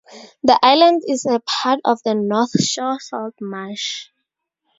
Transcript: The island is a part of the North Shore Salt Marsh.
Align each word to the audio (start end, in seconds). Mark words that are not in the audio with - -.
The 0.41 0.57
island 0.63 1.03
is 1.07 1.27
a 1.27 1.39
part 1.41 1.79
of 1.85 2.01
the 2.01 2.15
North 2.15 2.53
Shore 2.59 2.99
Salt 2.99 3.35
Marsh. 3.39 4.09